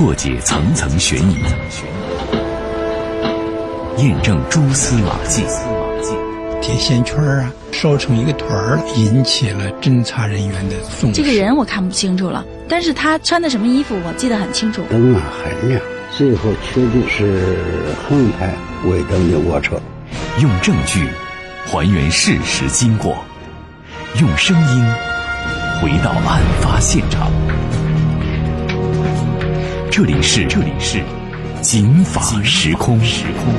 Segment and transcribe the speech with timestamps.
[0.00, 1.36] 破解层层悬疑，
[3.98, 5.44] 验证蛛丝马迹。
[6.62, 11.22] 铁线圈啊，烧成一个团儿，引起了侦查人员的重视。
[11.22, 14.82] 这个人我看不清楚了，但是他穿的什么衣服我记得很清楚。
[14.88, 15.78] 灯啊很亮，
[16.16, 17.58] 最后确定是
[18.08, 18.54] 横排
[18.86, 19.78] 尾灯的卧车。
[20.40, 21.10] 用证据
[21.66, 23.22] 还原事实经过，
[24.18, 24.84] 用声音
[25.82, 27.30] 回到案发现场。
[29.90, 31.02] 这里是这里是
[31.60, 33.00] 警法时空。
[33.00, 33.52] 时空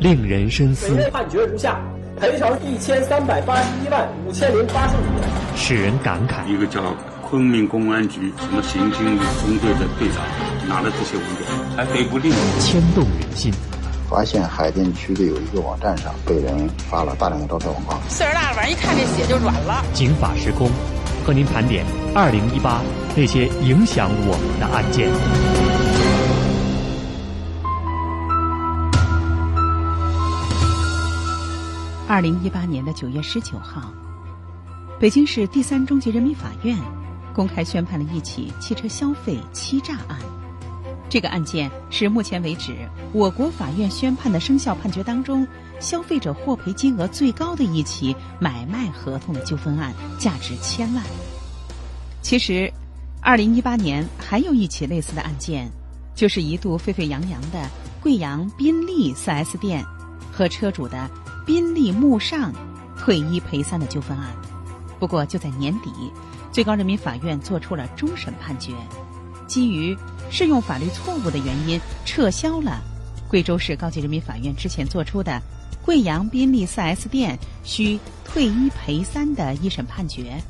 [0.00, 0.94] 令人深思。
[1.10, 1.80] 判决如下：
[2.20, 5.28] 赔偿一千三百八十一万五千零八十五元。
[5.56, 6.46] 使人感慨。
[6.46, 8.98] 一个叫昆明公安局什么刑警
[9.40, 10.22] 中队的队长
[10.68, 13.50] 拿了这些文件，还给不定，牵动人心。
[14.10, 17.98] 发现海淀区的有一个网站上被人发了大量的招标广告。
[18.10, 19.82] 岁数大了，一看这血就软了。
[19.94, 20.70] 警法时空，
[21.24, 22.82] 和您盘点二零一八
[23.16, 25.08] 那些影响我们的案件。
[32.06, 33.90] 二零一八年的九月十九号，
[35.00, 36.76] 北京市第三中级人民法院
[37.32, 40.18] 公开宣判了一起汽车消费欺诈案。
[41.08, 42.76] 这个案件是目前为止
[43.12, 45.46] 我国法院宣判的生效判决当中，
[45.84, 51.04] 消费者获赔金额最高的一起买卖合同的纠纷案，价值千万。
[52.22, 52.72] 其实，
[53.20, 55.70] 二零一八年还有一起类似的案件，
[56.14, 57.68] 就是一度沸沸扬扬的
[58.00, 59.84] 贵阳宾利 4S 店
[60.32, 61.10] 和车主的。
[61.46, 62.50] 宾利慕尚
[62.96, 64.34] 退一赔三的纠纷案，
[64.98, 65.90] 不过就在年底，
[66.50, 68.72] 最高人民法院作出了终审判决，
[69.46, 69.94] 基于
[70.30, 72.80] 适用法律错误的原因，撤销了
[73.28, 75.38] 贵州市高级人民法院之前作出的
[75.84, 80.40] 贵阳宾利 4S 店需退一赔三的一审判决，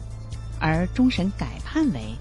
[0.60, 2.14] 而终审改判为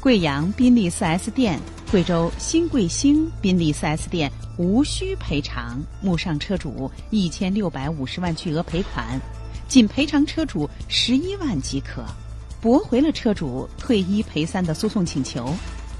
[0.00, 4.30] 贵阳宾利 4S 店、贵州新贵兴宾利 4S 店。
[4.58, 9.20] 无需赔偿慕尚车主一千六百五十万巨额赔款，
[9.68, 12.02] 仅赔偿车主十一万即可，
[12.58, 15.54] 驳回了车主退一赔三的诉讼请求，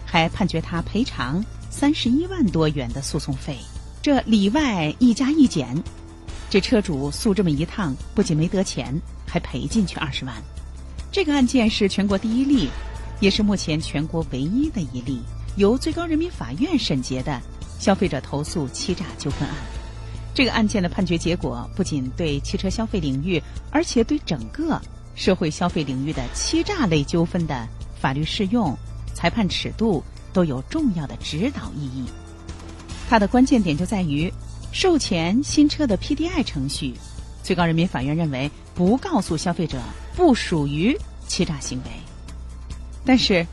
[0.06, 3.58] 还判决他赔偿三十一万多元的诉讼费。
[4.00, 5.76] 这里外一加一减，
[6.48, 8.94] 这车主诉这么一趟，不仅没得钱，
[9.26, 10.34] 还赔进去二十万。
[11.10, 12.68] 这个案件是全国第一例，
[13.20, 15.20] 也是目前全国唯一的一例
[15.56, 17.40] 由最高人民法院审结的。
[17.78, 19.54] 消费者投诉欺诈纠纷案，
[20.34, 23.38] 这个案件的判决结果不仅对汽车消费领域，
[23.70, 24.80] 而且对整个
[25.14, 27.68] 社会消费领域的欺诈类纠纷的
[28.00, 28.74] 法律适用、
[29.12, 30.02] 裁判尺度
[30.32, 32.06] 都有重要的指导意义。
[33.10, 34.32] 它的关键点就在于
[34.78, 36.92] 售前新车的 PDI 程序，
[37.42, 39.78] 最高人民法院认为不告诉消费者
[40.14, 40.94] 不属于
[41.26, 41.90] 欺诈行为。
[43.02, 43.46] 但是，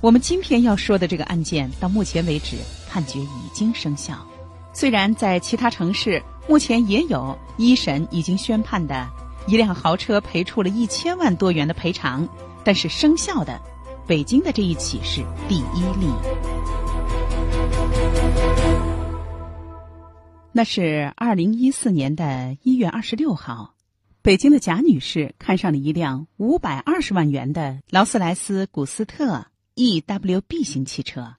[0.00, 2.56] 我们今天要说的这个案件到目前为止。
[2.88, 4.14] 判决已经生效，
[4.72, 9.06] 虽然在其他城市目前也有一审已经宣判的
[9.46, 12.26] 一辆豪车赔出了一千万多元的赔偿，
[12.64, 13.60] 但是生效的
[14.06, 16.08] 北京的这一起是第一例。
[20.56, 23.74] 那是二零一四年的一月二十六号，
[24.22, 31.34] 北京的贾女士看上了一辆五百二十万元的劳斯莱斯古斯特 EWB 型汽车。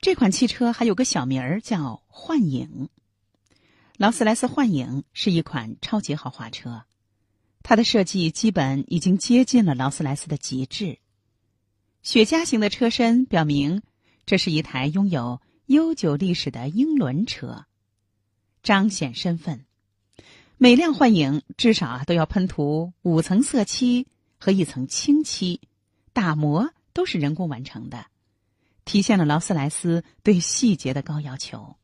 [0.00, 2.88] 这款汽车还有个小名儿叫“幻影”。
[3.96, 6.82] 劳斯莱斯幻影是一款超级豪华车，
[7.62, 10.98] 它的设计基本已经接近了劳斯莱斯的极致。
[12.02, 13.82] 雪茄型的车身表明，
[14.26, 17.66] 这是一台拥有悠久历史的英伦车，
[18.66, 19.64] 彰显身份。
[20.56, 25.60] 每辆幻影至少啊都要喷涂五层色漆和一层清漆，
[26.12, 28.06] 打磨都是人工完成的。
[28.84, 31.76] 体现了劳斯莱斯对细节的高要求。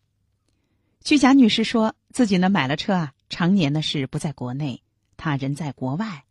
[1.04, 4.82] 据贾女士说，自己呢买了车啊，常年呢是不在国内，
[5.16, 6.24] 她人在国外，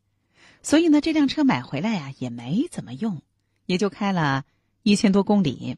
[0.62, 3.22] 所以呢这辆车买回来呀也没怎么用，
[3.68, 4.44] 也就开了
[4.83, 5.77] 一千多公里。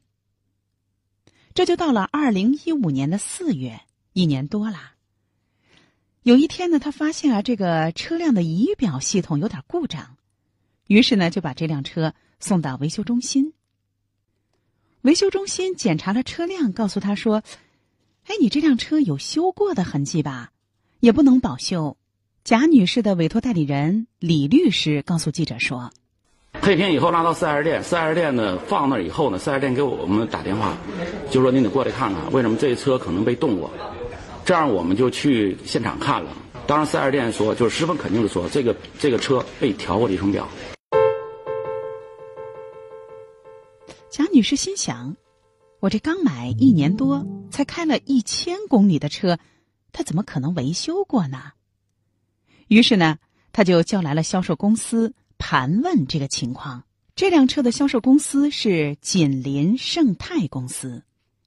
[1.54, 3.80] 这就到了二零一五年的四月，
[4.14, 4.92] 一年多了。
[6.22, 10.16] 有一天呢，他发现啊这个车辆的仪表系统有点故障，
[10.86, 13.52] 于是呢就把这辆车送到维修中心。
[15.02, 17.42] 维修中心检查了车辆，告诉他说
[18.24, 20.52] ：“哎，你这辆车有修过的痕迹吧？
[21.00, 21.98] 也不能保修。”
[22.42, 25.92] 贾女士的委托代理人李律师告诉记者说
[26.62, 30.76] ：“黑天以后拉到四 S 店，四 S 店呢放那以后呢，四 S 店给我们打电话，
[31.30, 33.70] 就说您得过来看看，为什么这车可能被动过？
[34.44, 36.30] 这样我们就去现场看了。
[36.66, 40.46] 当然，四 S 店说就是十分肯定的说，这个这个车被调过里程表。”
[44.10, 45.16] 贾女士心想：
[45.80, 49.38] 我这刚买一年多，才开了一千公里的车，
[49.92, 51.52] 他怎么可能维修过呢？
[52.68, 53.18] 于是呢，
[53.52, 56.84] 他就叫来了销售公司盘问这个情况。
[57.16, 61.02] 这辆车的销售公司是锦林盛泰公司。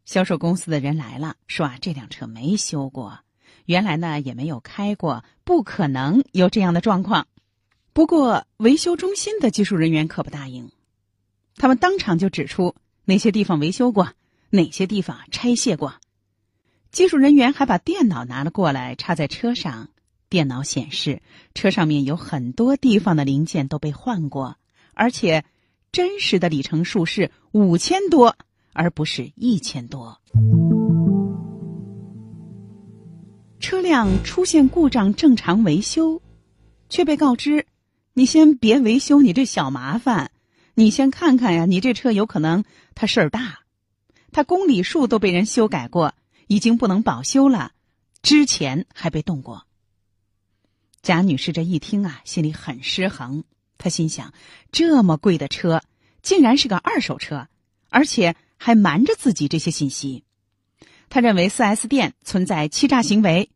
[0.07, 3.19] 销售公司的人来了，说啊，这辆车没修过，
[3.65, 7.27] 原来呢也没有开过，不可能有这样的状况。
[7.91, 10.71] 不过维修中心的技术人员可不答应，
[11.57, 12.73] 他们当场就指出
[13.03, 14.13] 哪些地方维修过，
[14.49, 15.93] 哪些地方拆卸过。
[16.89, 19.89] 技术人员还把电脑拿了过来，插在车上。
[20.29, 21.21] 电脑显示，
[21.53, 24.55] 车上面有很多地方的零件都被换过，
[24.93, 25.43] 而且
[25.91, 28.37] 真实的里程数是五千多。
[28.77, 30.15] 而不是一千多。
[33.59, 36.21] 车辆出现故障，正常维修，
[36.87, 37.65] 却被告知
[38.13, 40.29] ：“你先别维修，你这小麻烦，
[40.75, 42.63] 你先看看呀，你这车有可能
[42.93, 43.61] 它事儿大，
[44.31, 46.13] 它公里数都被人修改过，
[46.45, 47.71] 已经不能保修了，
[48.21, 49.65] 之前还被动过。”
[51.01, 53.43] 贾女士这一听啊，心里很失衡，
[53.79, 54.31] 她心想：
[54.71, 55.81] 这么贵的车，
[56.21, 57.47] 竟然是个二手车，
[57.89, 58.35] 而且。
[58.57, 60.23] 还瞒着自己这些信息，
[61.09, 63.49] 他认为四 S 店存在欺诈行为，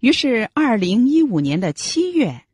[0.00, 2.44] 于是二零一五年的七月，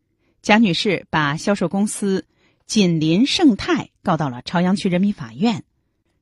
[0.40, 2.24] 贾女士把销售公司
[2.66, 5.64] 锦林盛泰告到了朝阳区人民法院，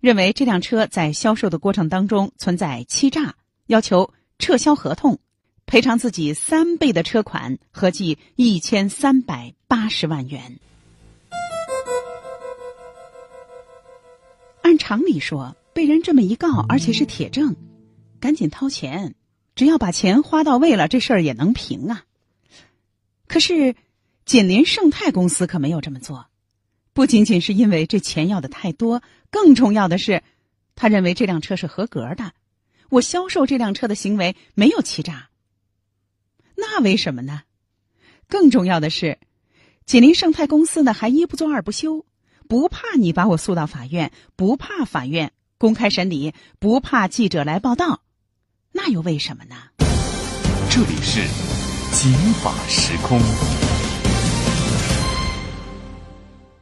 [0.01, 3.35] 认为这辆车在销售的过程当中存在欺诈，
[3.67, 5.21] 要求撤销合同，
[5.67, 10.59] 赔偿自己三倍的车款，合计一千三百八十万元。
[14.91, 17.55] 常理说，被人这么一告，而且是铁证，
[18.19, 19.15] 赶紧掏钱，
[19.55, 22.05] 只要把钱花到位了，这事儿也能平啊。
[23.29, 23.77] 可是，
[24.25, 26.27] 锦林盛泰公司可没有这么做，
[26.93, 29.01] 不仅仅是因为这钱要的太多，
[29.31, 30.25] 更重要的是，
[30.75, 32.33] 他认为这辆车是合格的，
[32.89, 35.29] 我销售这辆车的行为没有欺诈。
[36.57, 37.43] 那为什么呢？
[38.27, 39.21] 更重要的是，
[39.87, 42.05] 锦林盛泰公司呢还一不做二不休。
[42.51, 48.03] 不怕你把我诉到法院，不怕法院公开审理，不怕记者来报道，
[48.73, 49.55] 那又为什么呢？
[50.69, 51.21] 这里是
[51.93, 52.13] 警
[52.43, 53.21] 法时空。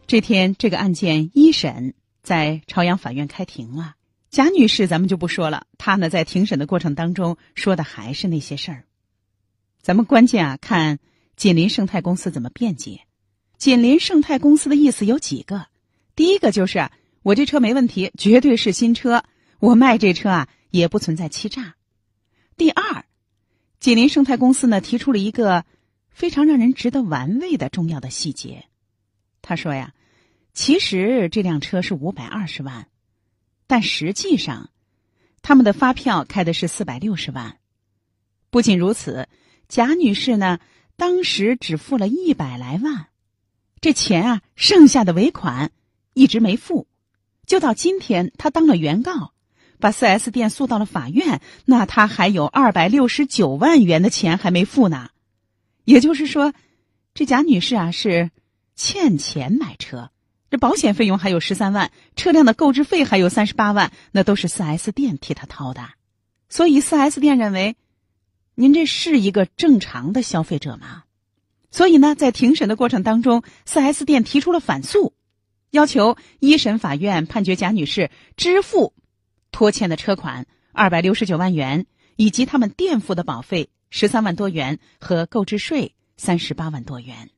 [0.06, 3.94] 这天，这个案件一审在朝阳法院开庭了。
[4.28, 8.84] 贾女士，咱们就不说了，她呢在庭审的过程当中说的还是那些事儿。
[9.80, 10.98] 咱们关键啊，看
[11.34, 13.00] 锦林盛泰公司怎么辩解。
[13.56, 15.64] 锦林盛泰公司的意思有几个？
[16.18, 16.90] 第一个就是
[17.22, 19.22] 我这车没问题，绝对是新车。
[19.60, 21.76] 我卖这车啊，也不存在欺诈。
[22.56, 23.04] 第二，
[23.78, 25.64] 锦林生态公司呢提出了一个
[26.10, 28.64] 非常让人值得玩味的重要的细节。
[29.42, 29.94] 他说呀，
[30.52, 32.88] 其实这辆车是五百二十万，
[33.68, 34.70] 但实际上
[35.40, 37.58] 他们的发票开的是四百六十万。
[38.50, 39.28] 不仅如此，
[39.68, 40.58] 贾女士呢
[40.96, 43.06] 当时只付了一百来万，
[43.80, 45.70] 这钱啊剩下的尾款。
[46.18, 46.88] 一直没付，
[47.46, 49.32] 就到今天，他当了原告，
[49.78, 55.10] 把四 S 店诉到了法院，那他还有二百六十九万元的钱还没付呢。
[55.84, 56.52] 也就是说，
[57.14, 58.32] 这贾女士啊是
[58.74, 60.10] 欠钱买车，
[60.50, 65.88] 这保险费用还有十三万，车辆的购置费还有三十八万，那都是四 S 店替他掏的。
[66.48, 67.76] 所以四 S 店认为，
[68.56, 71.04] 您这是一个正常的消费者吗？
[71.70, 75.14] 所以呢，在庭审的过程当中，四 S 店提出了反诉。
[75.70, 78.94] 要求一审法院判决贾女士支付
[79.52, 87.30] 拖欠的车款二百六十九万元，以及他们垫付的保费十三万多元和购置税三十八万多元。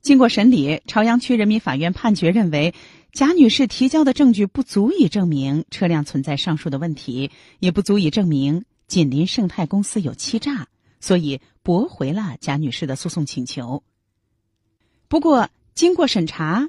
[0.00, 2.72] 经过审理，朝阳区人民法院判决认为，
[3.12, 10.68] 贾女士提交的证据不足以证明车辆存在上述的问题，也不足以证明锦林盛泰公司有欺诈，
[11.00, 13.82] 所以驳回了贾女士的诉讼请求。
[15.08, 16.68] 不过，经过审查。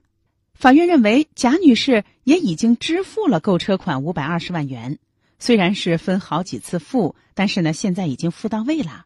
[0.57, 4.97] 法院认为，贾女士也已经支付了购车款五百二十万元，
[5.37, 9.05] 虽然是分好几次付，但是呢，现在已经付到位了，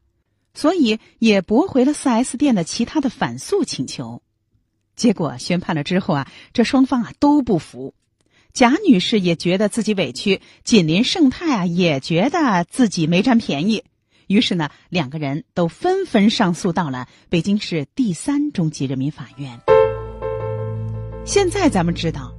[0.54, 4.22] 所以也驳回了四 S 店的其他的反诉请求。
[4.96, 7.94] 结果宣判了之后啊，这双方啊都不服，
[8.54, 13.84] 贾女士也觉得自己委屈，锦林盛泰啊也觉得自己没占便宜，
[14.28, 19.60] 于是呢，两个人都纷纷上诉到了北京市第三中级人民法院。
[21.24, 22.34] 现在咱们知道，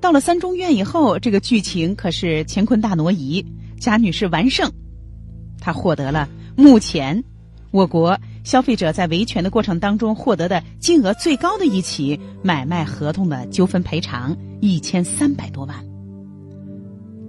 [0.00, 3.44] 到了三中院以后，这个剧情可是乾坤大挪移，
[3.80, 4.70] 贾女士完胜，
[5.60, 7.22] 她获得了目前
[7.70, 15.76] 我国消费者在维权的过程当中获得的金额最高的一起买卖合同的纠纷赔偿一千三百多万。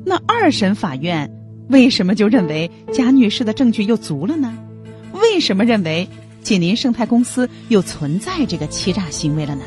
[0.03, 1.31] 那二审法院
[1.69, 4.57] 为什么就认为贾女士的证据又足了呢？
[5.13, 6.09] 为什么认为
[6.41, 9.63] 锦林盛泰公司又存在这个欺诈行为了呢？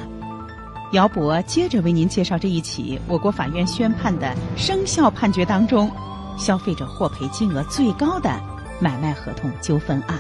[0.93, 5.91] 姚博接着为您介绍这一起我国法院宣判的生效判决当中，
[6.39, 8.31] 消费者获赔金额最高的
[8.81, 10.19] 买卖合同纠纷案。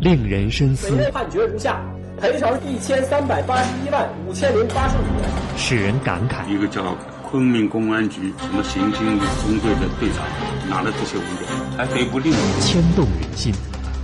[0.00, 0.96] 令人深思。
[1.12, 1.80] 判决如下。
[2.20, 6.48] 赔偿一千三百八十一万五千零八十五元，使人感慨。
[6.48, 6.96] 一个叫
[7.28, 9.00] 昆明公安局什么刑警
[9.42, 10.24] 中队的队长
[10.70, 13.52] 拿了这些文件，还给不令，牵动人心。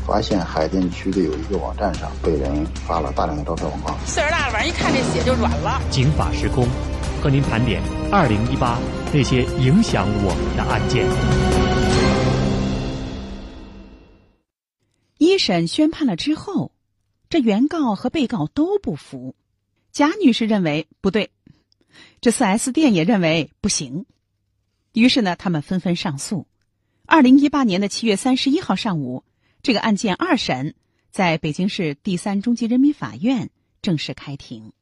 [0.07, 5.81] 发现海淀区的有一个网站上被人发了大量的招嫖广告，岁数大了，一看这血就软了。
[5.91, 6.67] 警法时空，
[7.23, 8.79] 和您盘点二零一八
[9.13, 11.07] 那些影响我们的案件。
[15.19, 16.73] 一审宣判了之后。
[17.33, 19.37] 这原告和被告都不服，
[19.93, 21.31] 贾女士认为不对，
[22.21, 24.05] 这四 S 店也认为不行，
[24.95, 26.49] 于是呢，他们纷纷上诉。
[27.07, 29.23] 二零一八年的七月三十一号上午，
[29.63, 30.75] 这个案件二审
[31.11, 33.51] 在北京市第三中级人民法院
[33.83, 34.73] 正式开庭。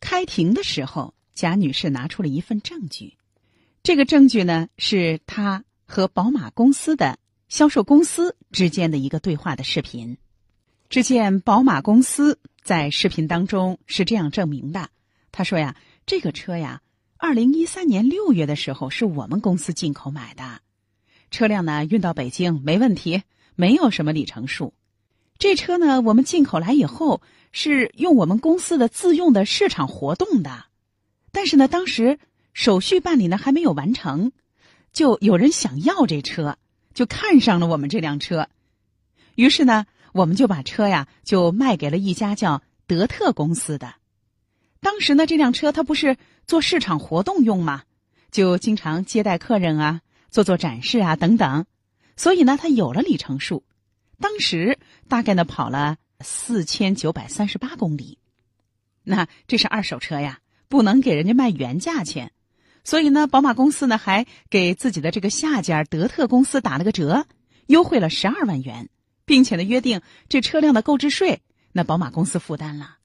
[0.00, 3.16] 开庭的时候，贾女士拿出了一份证据，
[3.82, 10.16] 这个证据呢，是她和宝马公司的销售公司之间的一个对话的视频。
[10.88, 14.90] 只见宝马公司在视频当中是这样证明的
[15.30, 16.82] ：“他说呀，这个车呀，
[17.16, 20.60] 二零一三年六月的时候是我们公司进口买的，
[21.30, 23.22] 车辆呢运到北京没问题，
[23.60, 24.72] 没有什么里程数。
[25.38, 27.20] 这车呢，我们进口来以后
[27.52, 30.64] 是用我们公司的自用的市场活动的，
[31.30, 32.18] 但是呢，当时
[32.54, 34.32] 手续办理呢还没有完成，
[34.92, 36.56] 就有人想要这车，
[36.94, 38.48] 就看上了我们这辆车，
[39.36, 43.94] 于是呢。”我们就把车呀，就卖给了一家叫德特公司的。
[44.80, 46.16] 当时呢，这辆车它不是
[46.48, 47.84] 做市场活动用吗？
[48.32, 51.64] 就经常接待客人啊，做做展示啊等等。
[52.22, 53.64] 所以呢，他有了里程数。
[54.18, 58.18] 当时大概呢跑了四千九百三十八公里。
[59.02, 62.30] 那这是二手车呀，不能给人家卖原价钱。
[62.84, 67.24] 所以呢，宝马公司呢还给自己的这个下家德特公司打了个折，
[67.68, 68.90] 优惠了十二万元。
[69.24, 71.40] 并且呢，约定这车辆的购置税，
[71.72, 72.98] 那宝马公司负担了。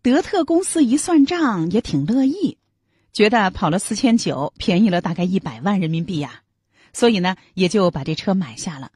[0.00, 2.56] 德特公司一算账也挺乐意，
[3.12, 6.40] 觉得跑了四千九，便宜了大概一百万人民币呀，
[6.92, 8.90] 所以呢，也就把这车买下了。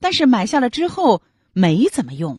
[0.00, 1.22] 但是买下了之后
[1.52, 2.38] 没怎么用，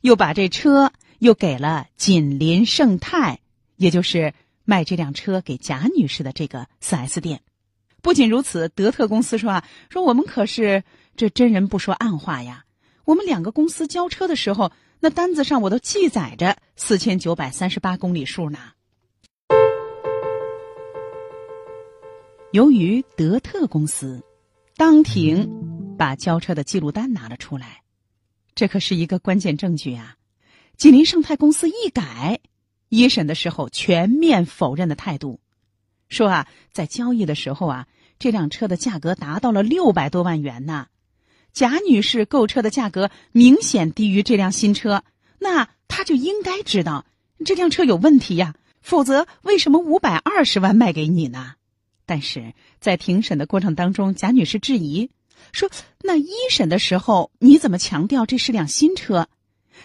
[0.00, 3.40] 又把这车又给了锦林盛泰，
[3.76, 4.32] 也就是
[4.64, 7.40] 卖这辆车给贾女士的这个四 S 店。
[8.00, 10.82] 不仅如此，德特公司说啊，说我们可是
[11.14, 12.64] 这真人不说暗话呀。
[13.04, 18.58] 我们两个公司交车的时候，那单子上我都记载着四千九百三十八公里数呢。
[22.52, 24.22] 由于德特公司
[24.84, 27.82] 当庭把交车的记录单拿了出来，
[28.56, 30.16] 这可是一个关键证据啊！
[30.76, 32.40] 吉林盛泰公司一改
[32.88, 35.38] 一审的时候全面否认的态度，
[36.08, 37.86] 说啊，在交易的时候啊，
[38.18, 40.88] 这辆车的价格达到了六百多万元呢。
[41.52, 45.04] 贾女士购车的价格明显低于这辆新车，
[45.38, 47.06] 那她就应该知道
[47.46, 51.54] 这辆车有问题呀，否则为什么五百二十万卖给你呢？
[52.12, 55.08] 但是在庭审的过程当中，贾女士质疑
[55.50, 55.70] 说
[56.04, 59.28] ：“那一审的时候你怎么强调这是辆新车？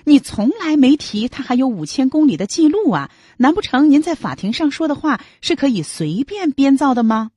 [0.03, 3.09] 你从来没提它还有五千公里的记录啊？
[3.37, 7.31] 难不成您在法庭上说的话是可以随便编造的吗？”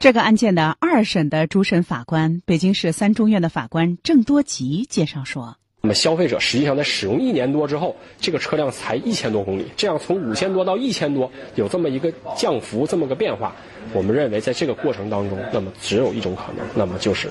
[0.00, 13.56] 这个案件的二审的主审法官，北京市三中院的法官郑多吉介绍说：“那么消费者实际上在使用一年多之后，这个车辆才一千多公里，这样从五千多到一千多，有这么一个降幅，这么个变化。
[13.94, 17.30] 我们认为，在这个过程当中，那么只有一种可能，那么就是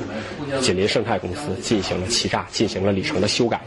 [0.62, 3.62] 锦麟盛泰公司进行了欺诈，进行了里程的修改。”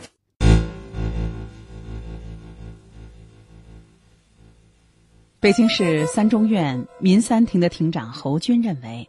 [5.38, 9.08] 北京市三中院民三庭的庭长侯军认为，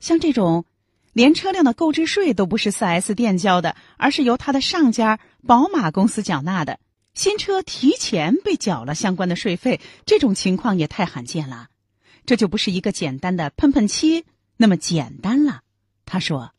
[0.00, 0.64] 像这种
[1.12, 6.78] 连车辆的购置税都不是四 S 店交的，而是由他的上家宝马公司缴纳的，
[7.14, 11.68] 新车提前被缴了相关的税费，这种情况也太罕见了，
[12.26, 14.24] 这就不是一个简单的喷喷漆
[14.56, 15.60] 那么简单了。
[16.06, 16.50] 他说：“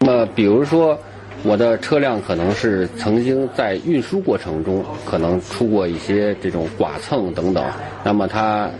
[0.00, 0.98] 那么，比如说。”
[1.44, 7.68] 我的车辆可能是曾经在运输过程中可能出过一些这种剐蹭等等，
[8.04, 8.70] 那么它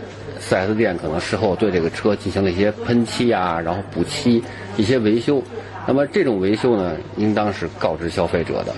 [0.43, 4.43] 四 S 店可能事后对这个车进行了一些喷漆啊，然后补漆
[4.75, 5.41] 一些维修，
[5.87, 8.73] 那么这种维修呢，应当是告知消费者的。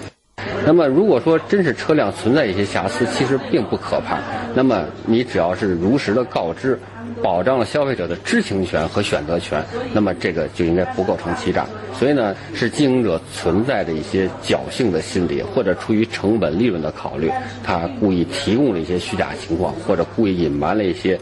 [0.63, 4.19] 那么如果说真是车辆存在一些瑕疵，其实并不可怕。
[4.53, 6.79] 那么你只要是如实的告知，
[7.21, 11.65] 保障了消费者的知情权和选择权，那么这个就应该不构成欺诈。
[11.93, 17.31] 所以呢，是经营者存在的一些侥幸的心理，或者出于成本利润的考虑，
[17.63, 21.19] 他故意提供了一些虚假情况，或者故意隐瞒了一些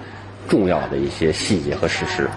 [0.48, 2.30] 重要的一些细节和事实。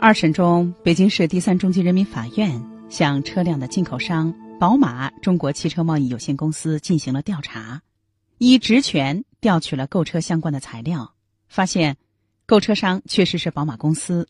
[0.00, 7.82] 二审中，北京市第三中级人民法院向车辆的进口商宝马中国汽车贸易有限公司进行了调查，
[8.38, 11.12] 依职权调取了购车相关的材料，
[11.48, 11.96] 发现
[12.46, 14.26] 购车商确实是宝马公司，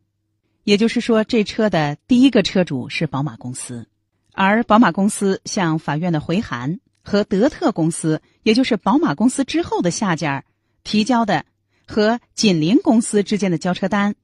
[0.65, 3.87] 也就是说，这车的第一个车主是宝马公司，
[4.33, 10.45] 而宝马公司向法院的回函和德特公司，也就是宝马公司之后的下家
[10.85, 11.45] 提交的
[11.87, 14.15] 和锦麟公司之间的交车单。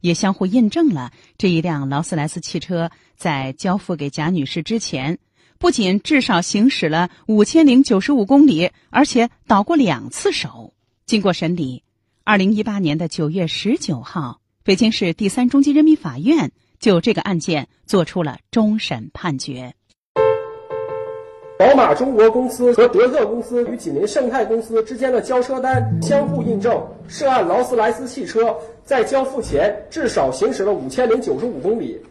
[0.00, 5.18] 也相互印证了这一辆劳斯莱斯汽车在交付给贾女士之前，
[5.58, 10.74] 不仅至少行驶了五千零九十五公里，而且倒过两次手。
[11.06, 11.82] 经过审理，
[12.22, 19.74] 二零一八年的九月十九号，北京市第三中级人民法院就这个案件作出了终审判决。
[21.56, 28.52] 宝马中国公司和德克公司与锦麟盛泰公司之间的交车单相互印证，涉案劳斯莱斯汽车
[28.84, 32.02] 在交付前至少行驶了五千零九十五公里。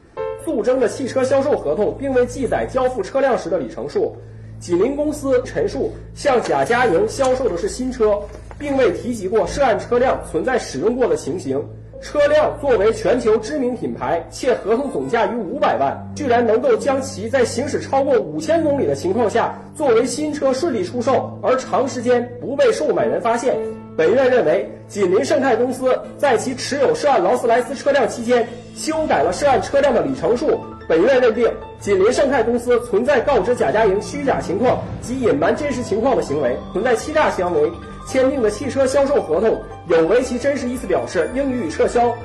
[0.46, 4.16] 诉争的汽车销售合同并未记载交付车辆时的里程数。
[4.62, 8.18] 锦麟公司陈述向贾家营销售的是新车，
[8.58, 11.62] 并未提及过涉案车辆存在使用过的情形。
[12.04, 23.56] 车辆作为全球知名品牌，且合同总价逾五百万，居然能够将其在行驶超过五千公里的情况下作为新车顺利出售，而长时间不被售买人发现。
[23.96, 28.46] 本院认为，锦麟盛泰公司在其持有涉案劳斯莱斯车辆期间，
[28.76, 30.60] 修改了涉案车辆的里程数。
[30.90, 37.72] 本院认定，锦麟盛泰公司存在告知贾家营虚假情况及隐瞒真实情况的行为，存在欺诈行为。
[38.08, 42.16] 签订的汽车销售合同有违其真实意思表示，应予以撤销。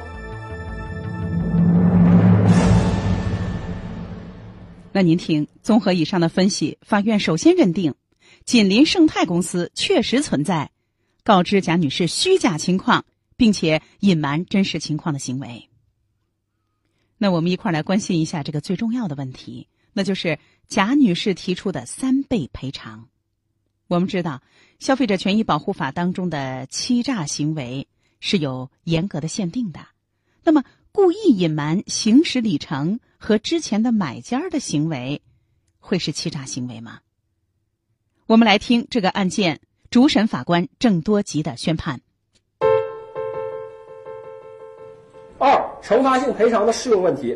[4.92, 7.94] 那您听，综合以上的分析，法院首先认定，
[8.44, 10.70] 锦林盛泰公司确实存在
[11.22, 13.04] 告知贾女士虚假情况，
[13.36, 15.68] 并且隐瞒真实情况的行为。
[17.18, 23.08] 那我们一块儿来关心一下这个最重要的问题，那就是贾女士提出的三倍赔偿。
[23.88, 24.42] 我们知道，
[24.86, 27.88] 《消费者权益保护法》当中的欺诈行为
[28.20, 29.80] 是有严格的限定的。
[30.44, 35.22] 那么，故意隐瞒行驶里程和之前的买家的行为，
[35.78, 37.00] 会是欺诈行为吗？
[38.26, 39.58] 我们来听这个案件
[39.90, 41.98] 主审法官郑多吉的宣判。
[45.38, 47.34] 二、惩罚性赔偿的适用问题。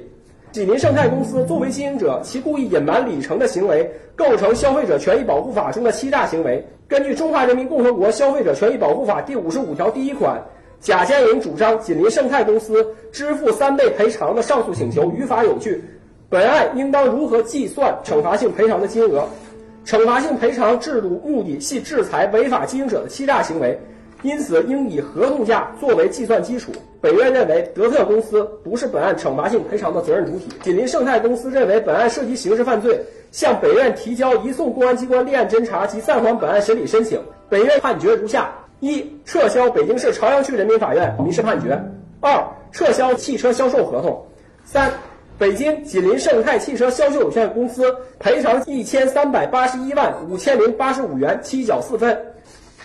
[0.52, 6.62] 锦麟盛泰公司作为经营者，其故意隐瞒里程的行为构成《消费者权益保护法》中的欺诈行为。
[6.86, 10.38] 根据《中华人民共和国消费者权益保护法》第五十五条第一款，
[10.78, 15.82] 贾家营主张锦麟盛泰公司支付三倍赔偿的上诉请求于法有据。
[16.28, 19.26] 本案应当如何计算惩罚性赔偿的金额？
[19.86, 23.80] 惩罚性赔偿制度目的系制裁违法经营者的欺诈行为。
[24.22, 26.70] 因此，应以合同价作为计算基础。
[27.00, 30.46] 本院认为，德特公司不是本案惩罚性赔偿的责任主体。
[30.62, 33.00] 锦麟盛泰公司认为本案涉及刑事犯罪，
[33.32, 37.20] 向本院提交移送公安机关立案侦查及暂缓本案审理申请。
[37.48, 41.76] 本院判决如下：一、撤销北京市朝阳区人民法院民事判决；
[42.20, 44.12] 二、撤销汽车销售合同；
[44.64, 44.88] 三、
[45.36, 52.16] 北京锦麟盛泰汽车销售有限公司赔偿一千三百八十一万五千零八十五元，七角四分。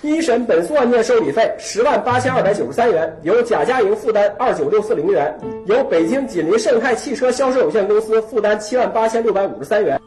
[0.04, 10.00] 一审本诉案件受理费十万八千二百九十三元，由贾家营负担二九六四零元，由北京锦麟盛泰汽车销售有限公司负担七万八千六百五十三元。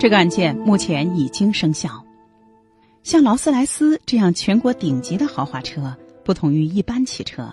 [0.00, 1.88] 这个案件目前已经生效。
[3.04, 7.48] 像劳斯莱斯这样全国顶级的豪华车，不同于一般汽车，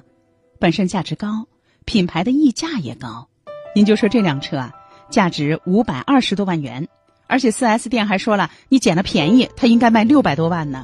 [0.59, 1.45] 本身价值高，
[1.85, 3.27] 品牌的溢价也高。
[3.75, 4.73] 您就说这辆车啊，
[5.09, 6.87] 价值五百二十多万元。
[7.31, 10.83] 而且四 S 店还说了，你捡了便宜，它应该卖六百多万呢。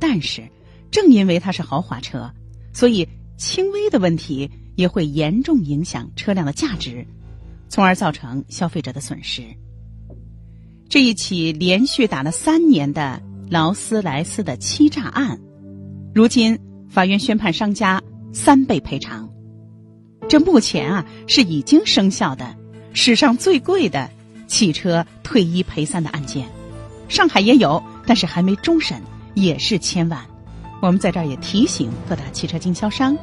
[0.00, 0.48] 但是，
[0.90, 2.32] 正因为它是豪华车，
[2.72, 7.06] 所以轻微的问题也会严重影响车辆的价值，
[7.68, 9.42] 从而造成消费者的损失。
[10.88, 15.38] 这一起连续打了三年的劳斯莱斯的欺诈案，
[16.14, 18.00] 如今法院宣判商家
[18.32, 19.28] 三倍赔偿。
[20.30, 22.56] 这目前啊是已经生效的
[22.94, 24.10] 史上最贵的。
[24.52, 26.46] 汽车退一赔三的案件，
[27.08, 29.00] 上海也有，但是还没终审，
[29.32, 30.20] 也是千万。
[30.82, 33.16] 我们在这儿也提醒各大汽车经销商，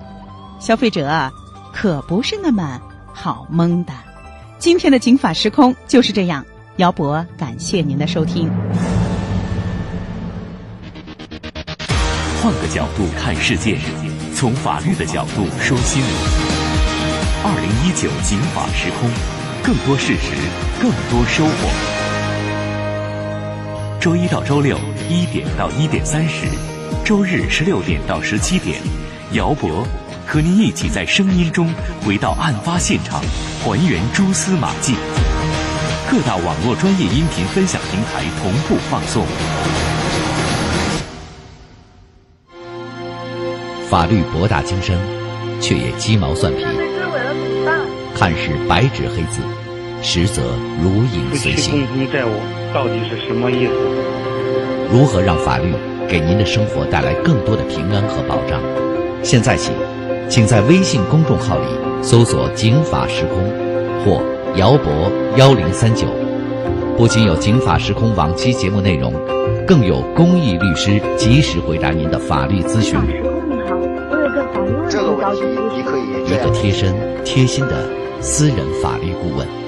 [0.60, 1.32] 消费者
[1.72, 2.82] 可不是那么
[3.14, 3.94] 好蒙的，
[4.58, 6.44] 今天的《警法时空》就是这样。
[6.78, 8.50] 姚博，感谢您的收听。
[12.42, 13.78] 换个角度看世界，
[14.34, 16.12] 从法律的角度说新闻。
[17.44, 19.08] 二零一九《警法时空》，
[19.64, 20.34] 更多事实，
[20.82, 21.52] 更多收获。
[24.00, 24.78] 周一到周六
[25.10, 26.46] 一点到一点三十，
[27.04, 28.82] 周日十六点到十七点，
[29.34, 29.86] 姚博
[30.26, 31.70] 和您一起在声音中
[32.06, 33.22] 回到案发现场，
[33.64, 34.96] 还原蛛丝马迹。
[36.10, 39.26] 各大网络专业音频分享平台同步放送。
[43.90, 44.98] 法律博大精深，
[45.62, 46.89] 却也鸡毛蒜皮。
[48.20, 49.40] 看似白纸黑字，
[50.02, 50.42] 实则
[50.84, 51.88] 如影随形。
[51.88, 52.32] 共同债务
[52.74, 53.72] 到底是什么意思？
[54.92, 55.74] 如何让法律
[56.06, 58.60] 给您的生活带来更多的平安和保障？
[59.24, 59.72] 现在起，
[60.28, 61.68] 请在微信公众号里
[62.02, 63.50] 搜索“警法时空”
[64.04, 64.22] 或。
[64.56, 64.92] 姚博
[65.38, 66.08] 幺零三九，
[66.98, 69.14] 不仅有《警法时空》往期节目内容，
[69.66, 73.00] 更有公益律师及时回答您的法律咨询。
[73.00, 73.78] 时空你好，
[74.10, 75.16] 我有个法律问题着
[75.70, 76.36] 急咨询。
[76.36, 77.88] 一个贴身、贴心的
[78.22, 79.59] 私人法律顾问。